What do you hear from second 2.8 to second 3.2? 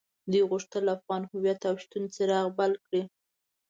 کړي.